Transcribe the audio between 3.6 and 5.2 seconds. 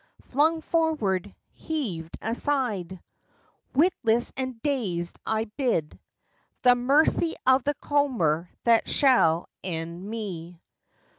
Witless and dazed